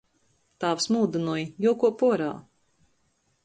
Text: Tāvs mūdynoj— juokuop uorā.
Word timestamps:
Tāvs 0.65 0.87
mūdynoj— 0.95 1.45
juokuop 1.67 2.03
uorā. 2.11 2.33